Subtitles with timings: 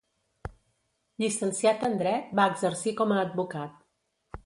[1.25, 3.81] Llicenciat en dret, va exercir com a advocat.